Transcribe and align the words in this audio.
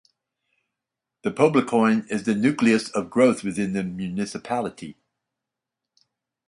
The 1.21 1.29
Poblacion 1.29 2.07
is 2.09 2.23
the 2.23 2.33
nucleus 2.33 2.89
of 2.89 3.11
growth 3.11 3.43
within 3.43 3.73
the 3.73 3.83
municipality. 3.83 4.97